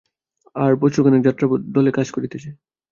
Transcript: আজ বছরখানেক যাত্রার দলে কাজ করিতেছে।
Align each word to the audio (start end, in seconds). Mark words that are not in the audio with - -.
আজ 0.55 0.73
বছরখানেক 0.81 1.21
যাত্রার 1.23 1.47
দলে 1.75 1.91
কাজ 1.97 2.07
করিতেছে। 2.11 2.49